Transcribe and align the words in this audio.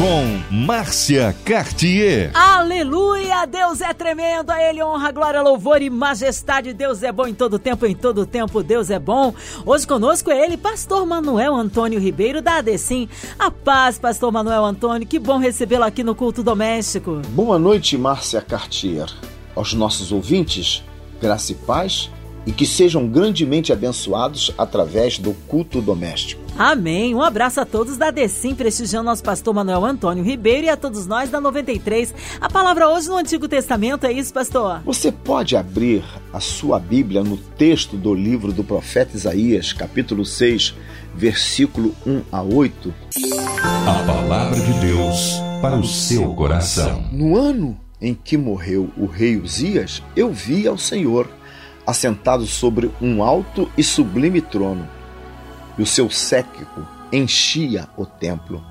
Com 0.00 0.56
Márcia 0.64 1.36
Cartier. 1.44 2.30
Aleluia! 2.32 3.44
Deus 3.44 3.82
é 3.82 3.92
tremendo, 3.92 4.48
a 4.48 4.58
Ele 4.58 4.82
honra, 4.82 5.12
glória, 5.12 5.42
louvor 5.42 5.82
e 5.82 5.90
majestade. 5.90 6.72
Deus 6.72 7.02
é 7.02 7.12
bom 7.12 7.26
em 7.26 7.34
todo 7.34 7.58
tempo, 7.58 7.84
em 7.84 7.94
todo 7.94 8.24
tempo, 8.24 8.62
Deus 8.62 8.88
é 8.88 8.98
bom. 8.98 9.34
Hoje 9.66 9.86
conosco 9.86 10.30
é 10.30 10.42
ele, 10.42 10.56
Pastor 10.56 11.04
Manuel 11.04 11.54
Antônio 11.54 12.00
Ribeiro 12.00 12.40
da 12.40 12.56
ADECIM. 12.56 13.10
A 13.38 13.50
paz, 13.50 13.98
Pastor 13.98 14.32
Manuel 14.32 14.64
Antônio, 14.64 15.06
que 15.06 15.18
bom 15.18 15.36
recebê-lo 15.36 15.84
aqui 15.84 16.02
no 16.02 16.14
Culto 16.14 16.42
Doméstico. 16.42 17.20
Boa 17.28 17.58
noite, 17.58 17.98
Márcia 17.98 18.40
Cartier. 18.40 19.06
Aos 19.54 19.74
nossos 19.74 20.12
ouvintes, 20.12 20.82
graça 21.20 21.52
e 21.52 21.56
paz 21.56 22.08
e 22.46 22.52
que 22.52 22.66
sejam 22.66 23.06
grandemente 23.06 23.72
abençoados 23.72 24.52
através 24.56 25.18
do 25.18 25.32
culto 25.46 25.80
doméstico. 25.80 26.40
Amém. 26.58 27.14
Um 27.14 27.22
abraço 27.22 27.60
a 27.60 27.64
todos 27.64 27.96
da 27.96 28.10
Decim, 28.10 28.54
prestigiando 28.54 29.06
nosso 29.06 29.22
pastor 29.22 29.54
Manuel 29.54 29.84
Antônio 29.84 30.24
Ribeiro 30.24 30.66
e 30.66 30.68
a 30.68 30.76
todos 30.76 31.06
nós 31.06 31.30
da 31.30 31.40
93. 31.40 32.14
A 32.40 32.48
palavra 32.50 32.88
hoje 32.88 33.08
no 33.08 33.16
Antigo 33.16 33.48
Testamento 33.48 34.04
é 34.04 34.12
isso, 34.12 34.32
pastor? 34.32 34.82
Você 34.84 35.10
pode 35.10 35.56
abrir 35.56 36.04
a 36.32 36.40
sua 36.40 36.78
Bíblia 36.78 37.22
no 37.22 37.36
texto 37.36 37.96
do 37.96 38.14
livro 38.14 38.52
do 38.52 38.64
profeta 38.64 39.16
Isaías, 39.16 39.72
capítulo 39.72 40.24
6, 40.24 40.74
versículo 41.14 41.94
1 42.06 42.22
a 42.30 42.42
8. 42.42 42.94
A 43.86 44.04
palavra 44.04 44.60
de 44.60 44.72
Deus 44.80 45.40
para 45.60 45.76
o 45.76 45.84
seu 45.84 46.34
coração. 46.34 47.04
No 47.12 47.36
ano 47.36 47.78
em 48.00 48.14
que 48.14 48.36
morreu 48.36 48.90
o 48.96 49.06
rei 49.06 49.36
Uzias, 49.36 50.02
eu 50.16 50.32
vi 50.32 50.66
ao 50.66 50.78
Senhor 50.78 51.28
assentado 51.86 52.46
sobre 52.46 52.90
um 53.00 53.22
alto 53.22 53.70
e 53.76 53.82
sublime 53.82 54.40
trono, 54.40 54.88
e 55.78 55.82
o 55.82 55.86
seu 55.86 56.10
séquito 56.10 56.86
enchia 57.12 57.88
o 57.96 58.04
templo. 58.04 58.64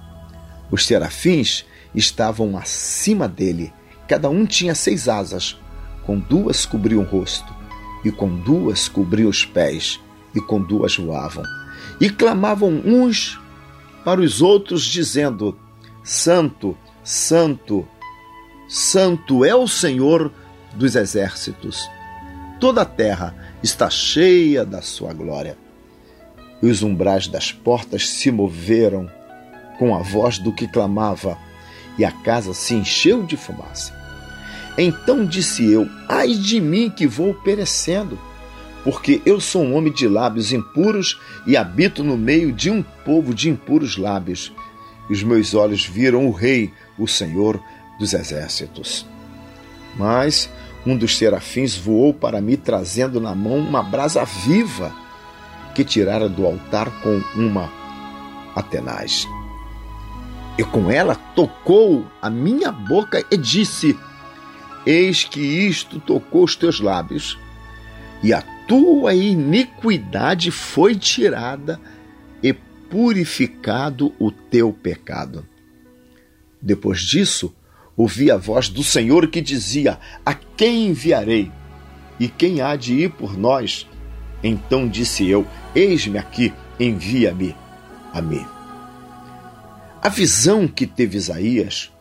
Os 0.72 0.86
serafins 0.86 1.66
estavam 1.94 2.58
acima 2.58 3.28
dele, 3.28 3.74
cada 4.08 4.30
um 4.30 4.46
tinha 4.46 4.76
seis 4.76 5.08
asas, 5.08 5.58
com 6.06 6.20
duas 6.20 6.66
cobriam 6.66 7.02
o 7.02 7.06
rosto, 7.06 7.54
e 8.04 8.12
com 8.12 8.30
duas 8.38 8.88
cobriam 8.88 9.30
os 9.30 9.46
pés, 9.46 10.00
e 10.34 10.40
com 10.40 10.62
duas 10.62 10.96
voavam. 10.96 11.44
E 12.00 12.10
clamavam 12.10 12.70
uns 12.86 13.40
para 14.06 14.22
os 14.22 14.42
outros, 14.42 14.84
dizendo: 14.84 15.58
Santo, 16.04 16.78
Santo, 17.04 17.88
Santo 18.68 19.44
é 19.44 19.54
o 19.54 19.68
Senhor 19.68 20.32
dos 20.76 20.96
exércitos 20.96 21.90
toda 22.60 22.82
a 22.82 22.86
terra 22.86 23.36
está 23.64 23.90
cheia 23.90 24.66
da 24.66 24.82
sua 24.82 25.14
glória. 25.14 25.58
E 26.62 26.68
os 26.68 26.84
umbrais 26.84 27.28
das 27.28 27.52
portas 27.52 28.10
se 28.10 28.30
moveram 28.32 29.10
com 29.78 29.96
a 29.96 30.02
voz 30.02 30.38
do 30.38 30.54
que 30.54 30.68
clamava, 30.68 31.38
e 31.98 32.04
a 32.04 32.12
casa 32.12 32.54
se 32.54 32.76
encheu 32.76 33.24
de 33.24 33.38
fumaça. 33.38 33.98
Então 34.78 35.26
disse 35.26 35.66
eu: 35.66 35.90
Ai 36.08 36.34
de 36.34 36.60
mim 36.60 36.90
que 36.90 37.08
vou 37.08 37.34
perecendo, 37.34 38.20
porque 38.84 39.22
eu 39.26 39.40
sou 39.40 39.64
um 39.64 39.76
homem 39.76 39.92
de 39.92 40.08
lábios 40.08 40.52
impuros 40.52 41.20
e 41.48 41.56
habito 41.56 42.04
no 42.04 42.18
meio 42.18 42.52
de 42.52 42.70
um 42.70 42.84
povo 42.84 43.34
de 43.34 43.50
impuros 43.50 43.98
lábios. 43.98 44.54
E 45.10 45.14
os 45.14 45.23
meus 45.23 45.54
olhos 45.54 45.86
viram 45.86 46.28
o 46.28 46.32
Rei, 46.32 46.72
o 46.98 47.08
Senhor 47.08 47.62
dos 47.98 48.14
exércitos. 48.14 49.06
Mas 49.98 50.50
um 50.86 50.98
dos 50.98 51.18
serafins 51.18 51.76
voou 51.76 52.14
para 52.14 52.42
mim, 52.42 52.56
trazendo 52.56 53.20
na 53.20 53.36
mão 53.36 53.58
uma 53.58 53.84
brasa 53.84 54.24
viva 54.24 54.94
que 55.76 55.84
tirara 55.84 56.28
do 56.28 56.46
altar 56.46 56.90
com 57.02 57.22
uma 57.36 57.72
atenaz. 58.56 59.28
E 60.58 60.64
com 60.64 60.92
ela 60.92 61.16
tocou 61.16 62.06
a 62.22 62.30
minha 62.30 62.72
boca 62.72 63.23
e 63.32 63.38
disse: 63.38 63.98
Eis 64.86 65.23
que 65.23 65.39
isto 65.39 66.00
tocou 66.00 66.44
os 66.44 66.56
teus 66.56 66.80
lábios, 66.80 67.38
e 68.22 68.34
a 68.34 68.42
tua 68.68 69.14
iniquidade 69.14 70.52
foi 70.52 70.95
tirada 70.95 71.80
e 72.44 72.54
purificado 72.54 74.14
o 74.20 74.32
teu 74.32 74.73
pecado. 74.73 75.45
Depois 76.62 77.00
disso, 77.00 77.56
ouvi 77.99 78.32
a 78.32 78.37
voz 78.37 78.70
do 78.70 78.82
Senhor 78.82 79.27
que 79.27 79.42
dizia: 79.42 79.99
A 80.26 80.33
quem 80.33 80.87
enviarei? 80.87 81.52
E 82.17 82.30
quem 82.30 82.61
há 82.61 82.77
de 82.77 82.93
ir 82.93 83.11
por 83.11 83.37
nós? 83.37 83.86
Então 84.42 84.87
disse 84.87 85.27
eu: 85.27 85.45
Eis-me 85.76 86.17
aqui, 86.17 86.54
envia-me 86.80 87.54
a 88.14 88.21
mim. 88.21 88.45
A 90.02 90.08
visão 90.08 90.65
que 90.65 90.88
teve 90.88 91.17
Isaías 91.17 91.92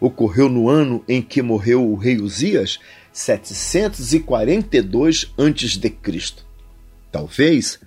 ocorreu 0.00 0.48
no 0.48 0.70
ano 0.70 1.04
em 1.06 1.20
que 1.20 1.42
morreu 1.42 1.86
o 1.86 1.96
rei 1.96 2.18
Uzias, 2.18 2.80
742 3.12 5.34
a.C. 5.36 5.94
Talvez 7.12 7.78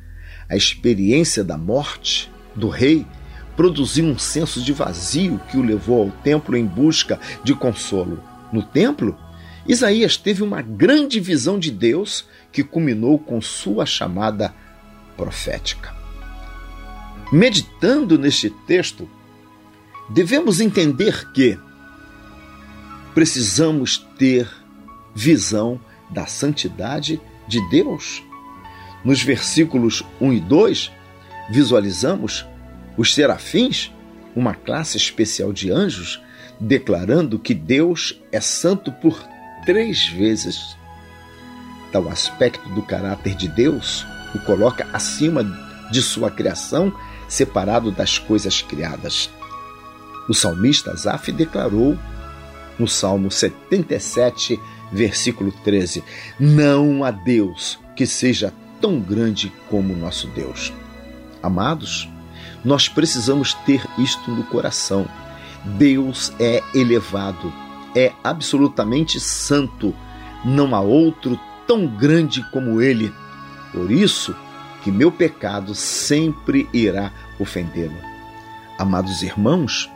a 0.47 0.55
experiência 0.55 1.43
da 1.43 1.57
morte 1.57 2.31
do 2.55 2.69
rei 2.69 3.07
produziu 3.55 4.05
um 4.05 4.17
senso 4.17 4.61
de 4.61 4.73
vazio 4.73 5.39
que 5.49 5.57
o 5.57 5.61
levou 5.61 6.03
ao 6.03 6.11
templo 6.11 6.57
em 6.57 6.65
busca 6.65 7.19
de 7.43 7.53
consolo. 7.53 8.21
No 8.51 8.61
templo, 8.61 9.17
Isaías 9.67 10.17
teve 10.17 10.43
uma 10.43 10.61
grande 10.61 11.19
visão 11.19 11.57
de 11.57 11.71
Deus 11.71 12.27
que 12.51 12.63
culminou 12.63 13.17
com 13.17 13.41
sua 13.41 13.85
chamada 13.85 14.53
profética. 15.17 15.95
Meditando 17.31 18.17
neste 18.17 18.49
texto, 18.49 19.09
devemos 20.09 20.59
entender 20.59 21.31
que 21.31 21.57
precisamos 23.13 23.97
ter 24.17 24.47
visão 25.15 25.79
da 26.09 26.27
santidade 26.27 27.19
de 27.47 27.67
Deus. 27.69 28.21
Nos 29.03 29.21
versículos 29.23 30.03
1 30.19 30.33
e 30.33 30.39
2, 30.39 30.91
visualizamos 31.49 32.45
os 32.97 33.13
serafins, 33.13 33.91
uma 34.35 34.53
classe 34.53 34.97
especial 34.97 35.51
de 35.51 35.71
anjos, 35.71 36.21
declarando 36.59 37.39
que 37.39 37.53
Deus 37.53 38.19
é 38.31 38.39
santo 38.39 38.91
por 38.91 39.21
três 39.65 40.07
vezes. 40.07 40.75
Tal 41.91 42.09
aspecto 42.09 42.67
do 42.69 42.81
caráter 42.81 43.35
de 43.35 43.47
Deus 43.47 44.05
o 44.33 44.39
coloca 44.39 44.87
acima 44.91 45.43
de 45.91 46.01
sua 46.01 46.29
criação, 46.29 46.93
separado 47.27 47.91
das 47.91 48.19
coisas 48.19 48.61
criadas. 48.61 49.29
O 50.27 50.33
salmista 50.33 50.91
Asaf 50.91 51.31
declarou 51.31 51.97
no 52.77 52.87
Salmo 52.87 53.31
77, 53.31 54.59
versículo 54.91 55.51
13: 55.63 56.03
Não 56.39 57.03
há 57.03 57.11
Deus 57.11 57.79
que 57.95 58.05
seja 58.05 58.53
tão 58.81 58.99
grande 58.99 59.51
como 59.69 59.95
nosso 59.95 60.27
Deus. 60.27 60.73
Amados, 61.41 62.09
nós 62.65 62.89
precisamos 62.89 63.53
ter 63.53 63.85
isto 63.97 64.31
no 64.31 64.43
coração. 64.43 65.07
Deus 65.63 66.33
é 66.39 66.63
elevado, 66.73 67.53
é 67.95 68.11
absolutamente 68.23 69.19
santo. 69.19 69.95
Não 70.43 70.75
há 70.75 70.81
outro 70.81 71.39
tão 71.67 71.85
grande 71.87 72.43
como 72.51 72.81
ele. 72.81 73.13
Por 73.71 73.91
isso 73.91 74.35
que 74.83 74.91
meu 74.91 75.11
pecado 75.11 75.75
sempre 75.75 76.67
irá 76.73 77.13
ofendê-lo. 77.39 77.97
Amados 78.79 79.21
irmãos, 79.21 79.89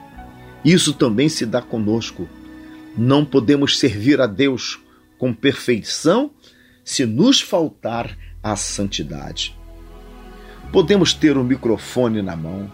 isso 0.63 0.93
também 0.93 1.27
se 1.27 1.45
dá 1.45 1.61
conosco. 1.61 2.29
Não 2.95 3.25
podemos 3.25 3.79
servir 3.79 4.21
a 4.21 4.27
Deus 4.27 4.79
com 5.17 5.33
perfeição 5.33 6.31
se 6.83 7.05
nos 7.05 7.41
faltar 7.41 8.17
a 8.41 8.55
santidade. 8.55 9.58
Podemos 10.71 11.13
ter 11.13 11.35
o 11.35 11.41
um 11.41 11.43
microfone 11.43 12.21
na 12.21 12.35
mão, 12.35 12.71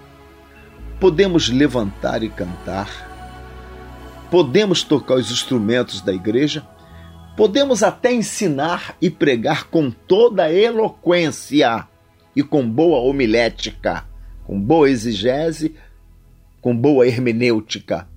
podemos 0.99 1.49
levantar 1.49 2.23
e 2.23 2.29
cantar, 2.29 2.89
podemos 4.29 4.83
tocar 4.83 5.15
os 5.15 5.31
instrumentos 5.31 6.01
da 6.01 6.13
igreja, 6.13 6.67
podemos 7.37 7.83
até 7.83 8.13
ensinar 8.13 8.97
e 9.01 9.09
pregar 9.09 9.65
com 9.65 9.89
toda 9.89 10.51
eloquência 10.51 11.87
e 12.35 12.43
com 12.43 12.69
boa 12.69 12.99
homilética, 12.99 14.05
com 14.43 14.59
boa 14.59 14.89
exigese, 14.89 15.75
com 16.59 16.75
boa 16.75 17.07
hermenêutica. 17.07 18.07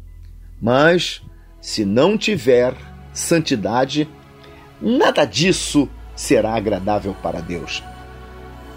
Mas, 0.60 1.22
se 1.60 1.84
não 1.84 2.18
tiver 2.18 2.74
santidade, 3.12 4.08
nada 4.82 5.24
disso 5.24 5.88
será 6.16 6.54
agradável 6.54 7.14
para 7.22 7.40
Deus. 7.40 7.82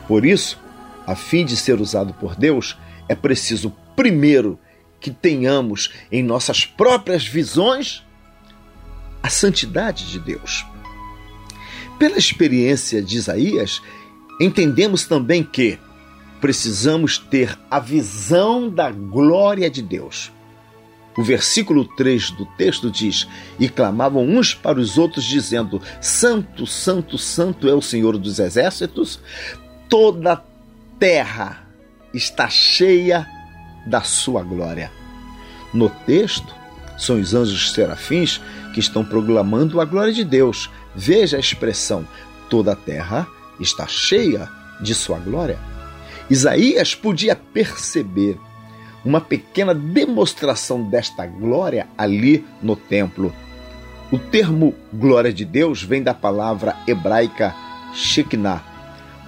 Por 0.08 0.26
isso, 0.26 0.60
a 1.06 1.16
fim 1.16 1.46
de 1.46 1.56
ser 1.56 1.80
usado 1.82 2.14
por 2.14 2.36
Deus, 2.36 2.78
é 3.08 3.16
preciso, 3.16 3.76
primeiro, 3.96 4.60
que 5.00 5.12
tenhamos 5.12 5.92
em 6.12 6.24
nossas 6.24 6.66
próprias 6.66 7.26
visões 7.26 8.04
a 9.22 9.30
santidade 9.30 10.10
de 10.10 10.20
Deus. 10.20 10.66
Pela 12.00 12.18
experiência 12.18 13.02
de 13.02 13.18
Isaías, 13.18 13.82
entendemos 14.40 15.06
também 15.06 15.44
que 15.44 15.78
precisamos 16.40 17.18
ter 17.18 17.58
a 17.70 17.80
visão 17.80 18.70
da 18.70 18.92
glória 18.92 19.70
de 19.70 19.82
Deus. 19.82 20.32
O 21.18 21.24
versículo 21.24 21.86
3 21.86 22.32
do 22.32 22.46
texto 22.58 22.90
diz: 22.90 23.28
E 23.60 23.68
clamavam 23.70 24.24
uns 24.24 24.56
para 24.56 24.80
os 24.80 24.98
outros, 24.98 25.26
dizendo: 25.26 25.82
Santo, 26.00 26.66
Santo, 26.66 27.18
Santo 27.18 27.68
é 27.68 27.74
o 27.74 27.82
Senhor 27.82 28.18
dos 28.18 28.40
exércitos, 28.40 29.20
toda 29.90 30.34
a 30.34 30.38
terra 31.02 31.64
está 32.14 32.48
cheia 32.48 33.28
da 33.88 34.02
sua 34.02 34.44
glória. 34.44 34.92
No 35.74 35.90
texto, 35.90 36.54
são 36.96 37.20
os 37.20 37.34
anjos 37.34 37.72
serafins 37.72 38.40
que 38.72 38.80
estão 38.80 39.04
proclamando 39.04 39.82
a 39.82 39.86
glória 39.86 40.14
de 40.14 40.24
Deus. 40.24 40.70
Veja 40.94 41.38
a 41.38 41.40
expressão: 41.40 42.08
toda 42.52 42.74
a 42.74 42.76
terra 42.76 43.28
está 43.60 43.88
cheia 43.88 44.48
de 44.80 44.94
sua 44.94 45.18
glória. 45.18 45.58
Isaías 46.30 46.94
podia 46.94 47.36
perceber 47.36 48.38
uma 49.04 49.20
pequena 49.20 49.74
demonstração 49.74 50.88
desta 50.88 51.26
glória 51.26 51.88
ali 51.98 52.46
no 52.62 52.76
templo. 52.76 53.34
O 54.12 54.20
termo 54.20 54.76
glória 54.94 55.34
de 55.34 55.46
Deus 55.46 55.82
vem 55.82 56.04
da 56.04 56.14
palavra 56.14 56.78
hebraica 56.86 57.56
Shekinah, 57.92 58.71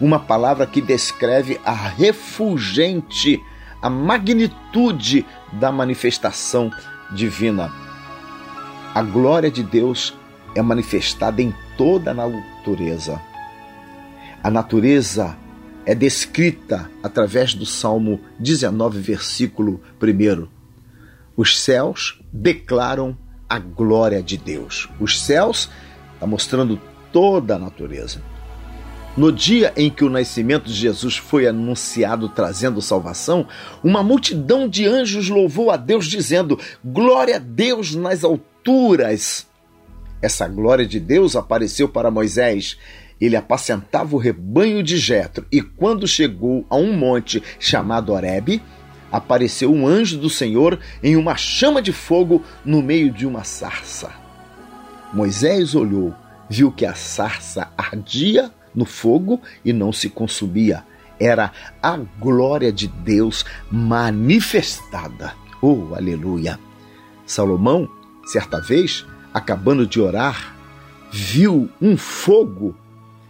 uma 0.04 0.20
palavra 0.20 0.68
que 0.68 0.82
descreve 0.82 1.62
a 1.64 1.72
refulgente, 1.72 3.42
a 3.82 3.90
magnitude 3.90 5.26
da 5.54 5.72
manifestação 5.72 6.70
divina. 7.16 7.72
A 8.94 9.02
glória 9.02 9.50
de 9.50 9.64
Deus 9.64 10.14
é 10.54 10.62
manifestada 10.62 11.42
em 11.42 11.56
toda 11.78 12.12
a 12.12 12.14
natureza. 12.14 13.22
A 14.44 14.52
natureza 14.52 15.38
é 15.86 15.96
descrita 15.96 16.92
através 17.02 17.54
do 17.54 17.66
Salmo 17.66 18.20
19, 18.38 19.00
versículo 19.00 19.82
1. 20.02 20.48
Os 21.38 21.62
céus 21.62 22.22
declaram 22.32 23.18
a 23.48 23.58
glória 23.58 24.22
de 24.22 24.36
Deus. 24.36 24.90
Os 25.00 25.22
céus 25.22 25.70
está 26.14 26.28
mostrando 26.28 26.78
toda 27.14 27.56
a 27.56 27.60
natureza. 27.60 28.33
No 29.16 29.32
dia 29.32 29.72
em 29.78 29.92
que 29.92 30.04
o 30.04 30.10
nascimento 30.10 30.66
de 30.66 30.74
Jesus 30.74 31.18
foi 31.18 31.46
anunciado 31.48 32.28
trazendo 32.28 32.82
salvação, 32.82 33.48
uma 33.84 34.02
multidão 34.02 34.68
de 34.68 34.88
anjos 34.88 35.30
louvou 35.30 35.70
a 35.70 35.78
Deus, 35.78 36.08
dizendo: 36.08 36.60
Glória 36.84 37.36
a 37.36 37.40
Deus 37.40 37.94
nas 37.94 38.24
alturas. 38.24 39.46
Essa 40.20 40.48
glória 40.48 40.86
de 40.86 41.00
Deus 41.00 41.36
apareceu 41.36 41.88
para 41.88 42.10
Moisés. 42.10 42.78
Ele 43.22 43.36
apacentava 43.36 44.16
o 44.16 44.20
rebanho 44.20 44.82
de 44.82 44.98
Jetro, 44.98 45.46
e 45.52 45.62
quando 45.62 46.08
chegou 46.08 46.66
a 46.68 46.76
um 46.76 46.92
monte 46.98 47.42
chamado 47.60 48.12
Horebe, 48.12 48.62
apareceu 49.12 49.72
um 49.72 49.86
anjo 49.86 50.18
do 50.18 50.30
Senhor 50.30 50.80
em 51.04 51.16
uma 51.16 51.36
chama 51.36 51.84
de 51.84 51.94
fogo 51.94 52.44
no 52.66 52.82
meio 52.82 53.12
de 53.12 53.28
uma 53.28 53.44
sarça. 53.44 54.12
Moisés 55.14 55.76
olhou, 55.76 56.16
viu 56.50 56.72
que 56.72 56.86
a 56.86 56.96
sarça 56.96 57.72
ardia 57.78 58.52
no 58.74 58.86
fogo 58.86 59.42
e 59.64 59.72
não 59.72 59.92
se 59.92 60.10
consumia. 60.10 60.84
Era 61.20 61.52
a 61.82 61.98
glória 62.20 62.72
de 62.72 62.88
Deus 62.88 63.46
manifestada. 63.72 65.36
Oh, 65.62 65.96
aleluia! 65.96 66.60
Salomão, 67.26 67.90
certa 68.26 68.60
vez, 68.60 69.06
acabando 69.34 69.88
de 69.88 70.00
orar, 70.02 70.56
viu 71.12 71.70
um 71.82 71.96
fogo 71.96 72.76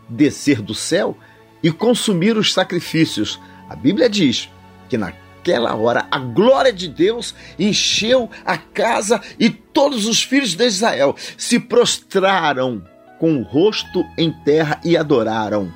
descer 0.10 0.62
do 0.62 0.74
céu 0.74 1.18
e 1.62 1.72
consumir 1.72 2.38
os 2.38 2.54
sacrifícios. 2.54 3.40
A 3.70 3.76
Bíblia 3.76 4.10
diz 4.10 4.50
que 4.90 4.98
naquela 4.98 5.76
hora 5.76 6.08
a 6.10 6.20
glória 6.20 6.74
de 6.74 6.88
Deus 6.88 7.36
encheu 7.58 8.30
a 8.46 8.58
casa 8.58 9.22
e 9.40 9.50
todos 9.50 10.06
os 10.06 10.24
filhos 10.24 10.56
de 10.56 10.66
Israel 10.66 11.16
se 11.38 11.60
prostraram 11.60 12.84
com 13.24 13.38
o 13.38 13.42
rosto 13.42 14.06
em 14.18 14.30
terra 14.30 14.82
e 14.84 14.98
adoraram 14.98 15.72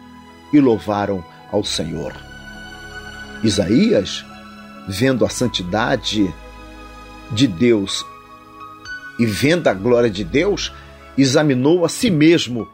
e 0.52 0.60
louvaram 0.60 1.24
ao 1.50 1.64
Senhor. 1.64 2.14
Isaías, 3.42 4.26
vendo 4.86 5.24
a 5.24 5.30
santidade 5.30 6.30
de 7.32 7.48
Deus 7.48 8.06
e 9.18 9.26
vendo 9.26 9.70
a 9.70 9.74
glória 9.74 10.10
de 10.10 10.26
Deus, 10.26 10.74
examinou 11.18 11.86
a 11.86 11.88
si 11.88 12.12
mesmo 12.12 12.68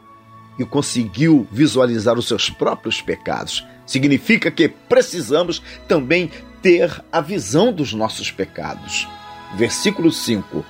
e 0.58 0.64
conseguiu 0.64 1.46
visualizar 1.52 2.18
os 2.18 2.26
seus 2.26 2.50
próprios 2.50 3.00
pecados. 3.00 3.64
Significa 3.86 4.50
que 4.50 4.68
precisamos 4.68 5.62
também 5.86 6.32
ter 6.60 7.00
a 7.12 7.20
visão 7.20 7.72
dos 7.72 7.94
nossos 7.94 8.32
pecados. 8.32 9.06
Versículo 9.56 10.10
5 10.10 10.66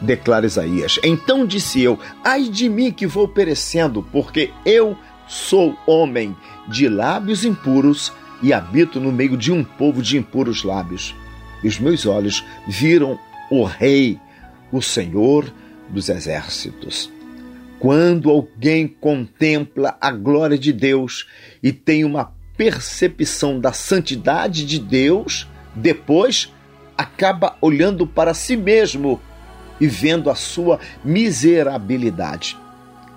declara 0.00 0.46
Isaías. 0.46 0.98
Então 1.04 1.46
disse 1.46 1.80
eu: 1.80 1.98
Ai 2.24 2.44
de 2.44 2.68
mim 2.68 2.92
que 2.92 3.06
vou 3.06 3.28
perecendo, 3.28 4.02
porque 4.10 4.50
eu 4.64 4.96
sou 5.28 5.76
homem 5.86 6.36
de 6.68 6.88
lábios 6.88 7.44
impuros 7.44 8.12
e 8.42 8.52
habito 8.52 8.98
no 8.98 9.12
meio 9.12 9.36
de 9.36 9.52
um 9.52 9.62
povo 9.62 10.02
de 10.02 10.16
impuros 10.16 10.64
lábios. 10.64 11.14
E 11.62 11.68
os 11.68 11.78
meus 11.78 12.06
olhos 12.06 12.44
viram 12.66 13.18
o 13.50 13.64
Rei, 13.64 14.18
o 14.72 14.80
Senhor 14.80 15.52
dos 15.88 16.08
exércitos. 16.08 17.10
Quando 17.78 18.30
alguém 18.30 18.86
contempla 18.86 19.96
a 20.00 20.10
glória 20.10 20.58
de 20.58 20.72
Deus 20.72 21.26
e 21.62 21.72
tem 21.72 22.04
uma 22.04 22.32
percepção 22.56 23.58
da 23.58 23.72
santidade 23.72 24.66
de 24.66 24.78
Deus, 24.78 25.48
depois 25.74 26.52
acaba 26.96 27.56
olhando 27.60 28.06
para 28.06 28.34
si 28.34 28.56
mesmo 28.56 29.20
e 29.80 29.86
vendo 29.86 30.30
a 30.30 30.34
sua 30.34 30.78
miserabilidade. 31.04 32.56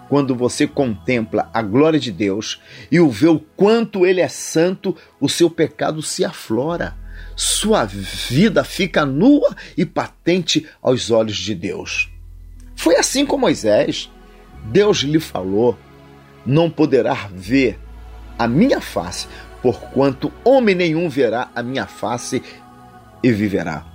Quando 0.10 0.36
você 0.36 0.68
contempla 0.68 1.50
a 1.54 1.62
glória 1.62 2.00
de 2.00 2.12
Deus 2.12 2.62
e 2.92 3.00
o 3.00 3.10
vê 3.10 3.27
o 3.27 3.39
quanto 3.39 4.06
ele 4.06 4.21
é 4.21 4.27
santo, 4.27 4.95
o 5.19 5.27
seu 5.27 5.50
pecado 5.50 6.01
se 6.01 6.24
aflora. 6.24 6.95
Sua 7.36 7.83
vida 7.83 8.63
fica 8.63 9.06
nua 9.06 9.56
e 9.75 9.86
patente 9.86 10.68
aos 10.81 11.10
olhos 11.10 11.38
de 11.38 11.56
Deus. 11.56 12.12
Foi 12.75 12.95
assim 12.95 13.25
com 13.25 13.38
Moisés. 13.38 14.12
Deus 14.65 15.00
lhe 15.00 15.19
falou: 15.19 15.77
Não 16.46 16.70
poderá 16.70 17.27
ver 17.34 17.79
a 18.38 18.48
minha 18.48 18.79
face, 18.79 19.27
porquanto 19.62 20.32
homem 20.43 20.75
nenhum 20.75 21.10
verá 21.10 21.50
a 21.55 21.63
minha 21.63 21.88
face 21.88 22.43
e 23.24 23.32
viverá. 23.32 23.86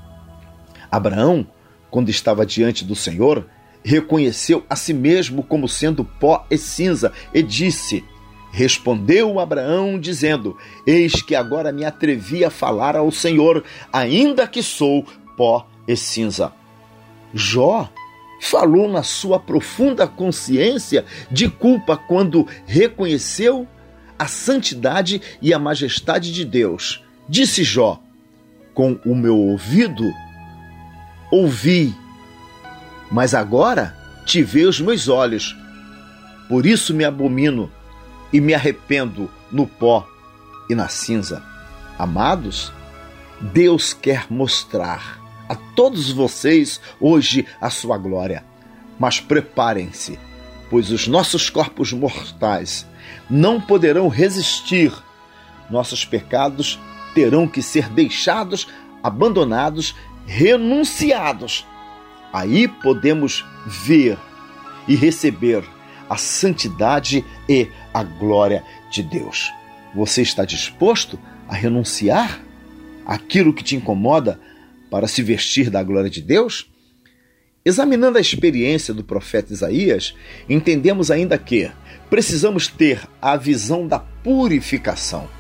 Abraão 0.91 1.47
quando 1.91 2.09
estava 2.09 2.45
diante 2.45 2.85
do 2.85 2.95
Senhor, 2.95 3.47
reconheceu 3.83 4.65
a 4.69 4.77
si 4.77 4.93
mesmo 4.93 5.43
como 5.43 5.69
sendo 5.69 6.05
pó 6.05 6.47
e 6.51 6.59
cinza 6.59 7.13
e 7.33 7.43
disse: 7.43 8.05
Respondeu 8.51 9.39
Abraão, 9.39 9.99
dizendo: 9.99 10.57
Eis 10.87 11.23
que 11.23 11.35
agora 11.35 11.73
me 11.73 11.85
atrevi 11.85 12.45
a 12.45 12.51
falar 12.51 12.97
ao 12.97 13.11
Senhor, 13.11 13.65
ainda 13.93 14.47
que 14.47 14.63
sou 14.63 15.05
pó 15.37 15.67
e 15.87 15.97
cinza. 15.97 16.53
Jó 17.33 17.89
falou 18.41 18.89
na 18.89 19.03
sua 19.03 19.39
profunda 19.39 20.07
consciência 20.07 21.05
de 21.31 21.49
culpa 21.49 21.97
quando 21.97 22.47
reconheceu 22.67 23.67
a 24.19 24.27
santidade 24.27 25.21
e 25.41 25.53
a 25.53 25.59
majestade 25.59 26.33
de 26.33 26.45
Deus. 26.45 27.05
Disse 27.29 27.63
Jó: 27.63 28.01
Com 28.75 28.99
o 29.05 29.15
meu 29.15 29.37
ouvido 29.37 30.05
ouvi, 31.31 31.95
mas 33.11 33.35
agora 33.35 33.97
te 34.25 34.43
vê 34.43 34.65
os 34.65 34.81
meus 34.81 35.09
olhos. 35.09 35.57
Por 36.49 36.67
isso 36.67 36.95
me 36.95 37.05
abomino 37.05 37.71
e 38.33 38.41
me 38.41 38.55
arrependo 38.55 39.31
no 39.51 39.67
pó 39.67 40.07
e 40.69 40.75
na 40.75 40.89
cinza. 40.89 41.43
Amados, 41.99 42.73
Deus 43.41 43.93
quer 43.93 44.27
mostrar 44.31 45.19
a 45.49 45.55
todos 45.55 46.11
vocês 46.11 46.81
hoje 47.01 47.47
a 47.61 47.71
sua 47.71 47.97
glória. 47.97 48.45
Mas 48.99 49.21
preparem-se, 49.21 50.19
pois 50.69 50.91
os 50.91 51.07
nossos 51.07 51.49
corpos 51.49 51.93
mortais 51.93 52.87
não 53.31 53.61
poderão 53.61 54.09
resistir. 54.09 54.93
Nossos 55.71 56.05
pecados 56.05 56.79
terão 57.15 57.47
que 57.47 57.63
ser 57.63 57.89
deixados, 57.89 58.69
abandonados 59.03 59.95
renunciados. 60.29 61.67
Aí 62.33 62.69
podemos 62.69 63.45
ver 63.67 64.19
e 64.87 64.95
receber 64.95 65.65
a 66.09 66.17
santidade 66.17 67.25
e 67.49 67.69
a 67.93 68.03
glória 68.03 68.63
de 68.93 69.03
Deus. 69.03 69.51
Você 69.95 70.23
está 70.23 70.45
disposto 70.45 71.19
a 71.49 71.55
renunciar 71.55 72.41
aquilo 73.07 73.55
que 73.55 73.65
te 73.65 73.75
incomoda 73.75 74.39
para 74.91 75.09
se 75.09 75.23
vestir 75.23 75.71
da 75.71 75.83
glória 75.83 76.11
de 76.11 76.21
Deus? 76.21 76.71
Examinando 77.65 78.19
a 78.19 78.21
experiência 78.21 78.95
do 78.95 79.03
profeta 79.03 79.53
Isaías, 79.53 80.15
entendemos 80.49 81.11
ainda 81.11 81.37
que 81.39 81.71
precisamos 82.09 82.69
ter 82.69 83.01
a 83.21 83.37
visão 83.37 83.87
da 83.87 83.99
purificação. 83.99 85.38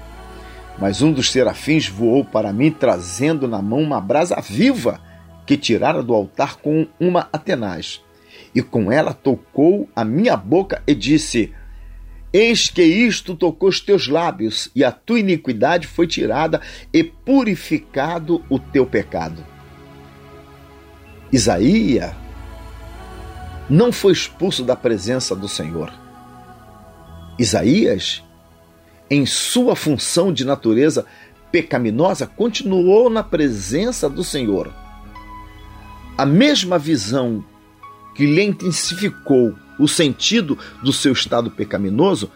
Mas 0.80 1.02
um 1.02 1.12
dos 1.12 1.30
serafins 1.30 1.88
voou 1.88 2.25
para 2.25 2.52
mim, 2.52 2.70
trazendo 2.70 3.49
na 3.49 3.61
mão 3.61 3.80
uma 3.80 4.00
brasa 4.00 4.40
viva 4.40 5.00
que 5.44 5.56
tirara 5.56 6.02
do 6.02 6.14
altar 6.14 6.56
com 6.56 6.87
uma 7.00 7.28
atenaz. 7.32 8.00
E 8.54 8.62
com 8.62 8.92
ela 8.92 9.12
tocou 9.12 9.88
a 9.94 10.04
minha 10.04 10.37
boca 10.37 10.82
e 10.87 10.94
disse: 10.94 11.52
Eis 12.32 12.68
que 12.68 12.82
isto 12.82 13.35
tocou 13.35 13.68
os 13.68 13.80
teus 13.80 14.06
lábios, 14.06 14.70
e 14.75 14.85
a 14.85 14.92
tua 14.92 15.20
iniquidade 15.20 15.87
foi 15.87 16.06
tirada, 16.06 16.61
e 16.92 17.02
purificado 17.02 18.44
o 18.49 18.58
teu 18.58 18.87
pecado. 18.87 19.44
Isaías 21.32 22.14
não 23.68 23.92
foi 23.92 24.12
expulso 24.12 24.64
da 24.64 24.75
presença 24.75 25.35
do 25.37 25.49
Senhor. 25.49 25.92
Isaías, 27.38 28.23
em 29.11 29.25
sua 29.25 29.75
função 29.75 30.33
de 30.33 30.45
natureza 30.45 31.07
pecaminosa, 31.50 32.27
continuou 32.27 33.09
na 33.09 33.23
presença 33.23 34.09
do 34.09 34.23
Senhor. 34.23 34.73
A 36.17 36.27
mesma 36.27 36.79
visão 36.79 37.45
que 38.15 38.27
lhe 38.27 38.43
intensificou 38.43 39.55
o 39.79 39.87
sentido 39.87 40.59
do 40.83 40.93
seu 40.93 41.12
estado 41.12 41.50
pecaminoso 41.50 42.31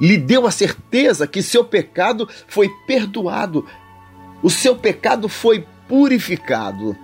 lhe 0.00 0.16
deu 0.16 0.46
a 0.46 0.50
certeza 0.50 1.26
que 1.26 1.42
seu 1.42 1.64
pecado 1.64 2.28
foi 2.46 2.68
perdoado, 2.86 3.64
o 4.42 4.50
seu 4.50 4.76
pecado 4.76 5.28
foi 5.28 5.64
purificado. 5.88 6.96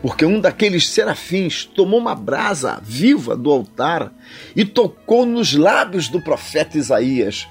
Porque 0.00 0.26
um 0.26 0.38
daqueles 0.38 0.88
serafins 0.88 1.64
tomou 1.64 1.98
uma 1.98 2.14
brasa 2.14 2.78
viva 2.82 3.34
do 3.34 3.50
altar 3.50 4.12
e 4.54 4.64
tocou 4.64 5.24
nos 5.24 5.54
lábios 5.54 6.08
do 6.08 6.20
profeta 6.20 6.76
Isaías, 6.76 7.48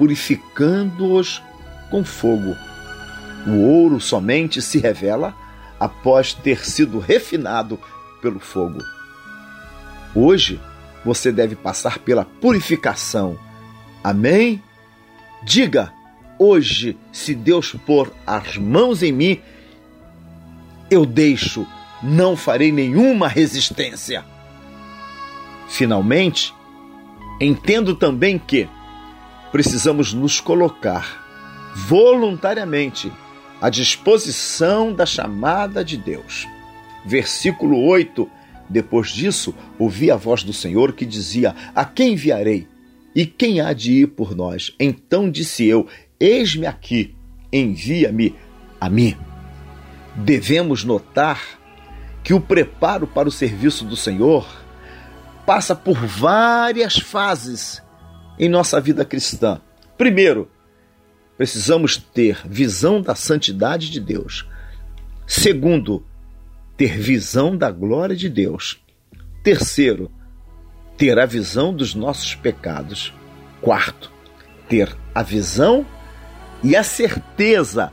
purificando-os 0.00 1.42
com 1.90 2.02
fogo. 2.02 2.56
O 3.46 3.58
ouro 3.60 4.00
somente 4.00 4.62
se 4.62 4.78
revela 4.78 5.36
após 5.78 6.32
ter 6.32 6.64
sido 6.64 6.98
refinado 6.98 7.78
pelo 8.22 8.40
fogo. 8.40 8.78
Hoje 10.14 10.58
você 11.04 11.30
deve 11.30 11.54
passar 11.54 11.98
pela 11.98 12.24
purificação. 12.24 13.38
Amém? 14.02 14.62
Diga: 15.42 15.92
hoje, 16.38 16.96
se 17.12 17.34
Deus 17.34 17.76
pôr 17.84 18.10
as 18.26 18.56
mãos 18.56 19.02
em 19.02 19.12
mim, 19.12 19.38
eu 20.90 21.04
deixo 21.04 21.66
não 22.02 22.38
farei 22.38 22.72
nenhuma 22.72 23.28
resistência. 23.28 24.24
Finalmente, 25.68 26.54
entendo 27.38 27.94
também 27.94 28.38
que 28.38 28.66
precisamos 29.52 30.12
nos 30.12 30.40
colocar 30.40 31.26
voluntariamente 31.74 33.12
à 33.60 33.68
disposição 33.68 34.92
da 34.92 35.04
chamada 35.04 35.84
de 35.84 35.96
Deus. 35.96 36.46
Versículo 37.04 37.82
8. 37.84 38.28
Depois 38.68 39.10
disso, 39.10 39.54
ouvi 39.78 40.10
a 40.10 40.16
voz 40.16 40.42
do 40.42 40.52
Senhor 40.52 40.92
que 40.92 41.04
dizia: 41.04 41.54
A 41.74 41.84
quem 41.84 42.12
enviarei? 42.12 42.68
E 43.14 43.26
quem 43.26 43.60
há 43.60 43.72
de 43.72 43.92
ir 43.92 44.06
por 44.08 44.36
nós? 44.36 44.72
Então 44.78 45.30
disse 45.30 45.66
eu: 45.66 45.88
Eis-me 46.18 46.66
aqui, 46.66 47.14
envia-me 47.52 48.34
a 48.80 48.88
mim. 48.88 49.16
Devemos 50.14 50.84
notar 50.84 51.40
que 52.22 52.32
o 52.32 52.40
preparo 52.40 53.06
para 53.06 53.28
o 53.28 53.32
serviço 53.32 53.84
do 53.84 53.96
Senhor 53.96 54.46
passa 55.44 55.74
por 55.74 55.96
várias 55.96 56.98
fases 56.98 57.82
em 58.40 58.48
nossa 58.48 58.80
vida 58.80 59.04
cristã. 59.04 59.60
Primeiro, 59.98 60.50
precisamos 61.36 61.98
ter 61.98 62.40
visão 62.48 63.02
da 63.02 63.14
santidade 63.14 63.90
de 63.90 64.00
Deus. 64.00 64.48
Segundo, 65.26 66.02
ter 66.74 66.98
visão 66.98 67.54
da 67.54 67.70
glória 67.70 68.16
de 68.16 68.30
Deus. 68.30 68.82
Terceiro, 69.44 70.10
ter 70.96 71.18
a 71.18 71.26
visão 71.26 71.74
dos 71.74 71.94
nossos 71.94 72.34
pecados. 72.34 73.12
Quarto, 73.60 74.10
ter 74.70 74.96
a 75.14 75.22
visão 75.22 75.84
e 76.64 76.74
a 76.74 76.82
certeza 76.82 77.92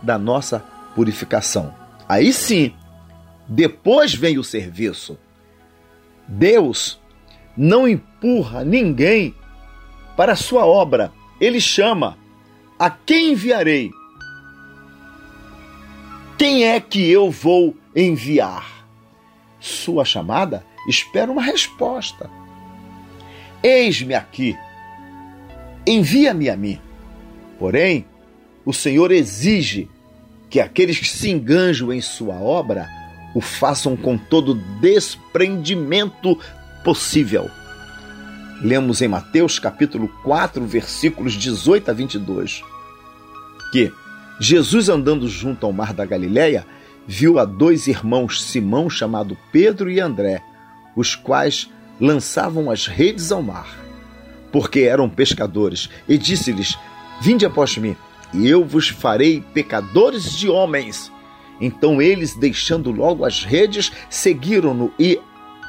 da 0.00 0.16
nossa 0.16 0.60
purificação. 0.94 1.74
Aí 2.08 2.32
sim, 2.32 2.72
depois 3.48 4.14
vem 4.14 4.38
o 4.38 4.44
serviço. 4.44 5.18
Deus 6.28 7.00
não 7.56 7.88
empurra 7.88 8.64
ninguém 8.64 9.34
para 10.18 10.34
sua 10.34 10.66
obra. 10.66 11.12
Ele 11.40 11.60
chama: 11.60 12.18
A 12.76 12.90
quem 12.90 13.34
enviarei? 13.34 13.92
Quem 16.36 16.64
é 16.64 16.80
que 16.80 17.08
eu 17.08 17.30
vou 17.30 17.76
enviar? 17.94 18.84
Sua 19.60 20.04
chamada 20.04 20.64
espera 20.88 21.30
uma 21.30 21.42
resposta. 21.42 22.28
Eis-me 23.62 24.14
aqui, 24.14 24.56
envia-me 25.86 26.50
a 26.50 26.56
mim. 26.56 26.80
Porém, 27.56 28.04
o 28.64 28.72
Senhor 28.72 29.12
exige 29.12 29.88
que 30.50 30.60
aqueles 30.60 30.98
que 30.98 31.08
se 31.08 31.30
enganjam 31.30 31.92
em 31.92 32.00
sua 32.00 32.34
obra 32.34 32.88
o 33.34 33.40
façam 33.40 33.96
com 33.96 34.16
todo 34.18 34.54
desprendimento 34.80 36.38
possível. 36.82 37.50
Lemos 38.60 39.00
em 39.00 39.06
Mateus 39.06 39.60
capítulo 39.60 40.08
4, 40.24 40.66
versículos 40.66 41.34
18 41.34 41.90
a 41.92 41.94
22, 41.94 42.64
que 43.70 43.92
Jesus 44.40 44.88
andando 44.88 45.28
junto 45.28 45.64
ao 45.64 45.72
mar 45.72 45.92
da 45.92 46.04
Galileia, 46.04 46.66
viu 47.06 47.38
a 47.38 47.44
dois 47.44 47.86
irmãos 47.86 48.42
Simão 48.42 48.90
chamado 48.90 49.38
Pedro 49.52 49.88
e 49.88 50.00
André, 50.00 50.42
os 50.96 51.14
quais 51.14 51.70
lançavam 52.00 52.68
as 52.68 52.88
redes 52.88 53.30
ao 53.30 53.42
mar, 53.42 53.78
porque 54.50 54.80
eram 54.80 55.08
pescadores, 55.08 55.88
e 56.08 56.18
disse-lhes: 56.18 56.76
Vinde 57.20 57.46
após 57.46 57.76
mim, 57.76 57.96
e 58.34 58.48
eu 58.48 58.64
vos 58.64 58.88
farei 58.88 59.40
pecadores 59.54 60.36
de 60.36 60.48
homens. 60.48 61.12
Então 61.60 62.02
eles, 62.02 62.34
deixando 62.34 62.90
logo 62.90 63.24
as 63.24 63.44
redes, 63.44 63.92
seguiram-no 64.10 64.92
e, 64.98 65.20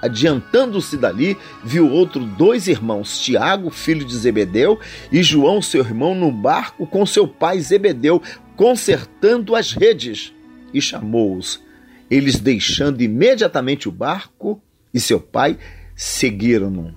adiantando-se 0.02 0.98
dali, 0.98 1.38
viu 1.64 1.90
outro 1.90 2.26
dois 2.26 2.68
irmãos, 2.68 3.20
Tiago, 3.20 3.70
filho 3.70 4.06
de 4.06 4.16
Zebedeu, 4.16 4.80
e 5.12 5.22
João, 5.24 5.62
seu 5.62 5.82
irmão, 5.82 6.16
no 6.16 6.32
barco 6.32 6.86
com 6.88 7.06
seu 7.06 7.28
pai 7.28 7.60
Zebedeu, 7.60 8.22
consertando 8.56 9.56
as 9.56 9.74
redes, 9.74 10.34
e 10.74 10.82
chamou-os. 10.82 11.62
Eles, 12.10 12.40
deixando 12.40 13.02
imediatamente 13.02 13.88
o 13.88 13.92
barco 13.92 14.62
e 14.94 15.00
seu 15.00 15.20
pai, 15.20 15.58
seguiram-no. 15.96 16.94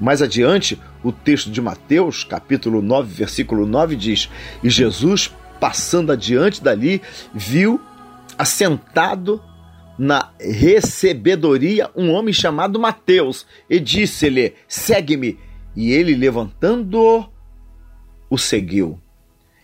Mais 0.00 0.22
adiante, 0.22 0.80
o 1.04 1.12
texto 1.12 1.50
de 1.50 1.60
Mateus, 1.60 2.24
capítulo 2.24 2.80
9, 2.80 3.14
versículo 3.14 3.66
9 3.66 3.94
diz: 3.94 4.28
E 4.62 4.70
Jesus, 4.70 5.30
passando 5.60 6.10
adiante 6.10 6.62
dali, 6.62 7.02
viu 7.32 7.80
assentado 8.38 9.40
na 10.02 10.32
recebedoria 10.40 11.88
um 11.94 12.10
homem 12.10 12.34
chamado 12.34 12.76
Mateus 12.76 13.46
e 13.70 13.78
disse-lhe: 13.78 14.54
Segue-me. 14.66 15.38
E 15.76 15.92
ele, 15.92 16.16
levantando-o, 16.16 17.24
o 18.28 18.36
seguiu. 18.36 18.98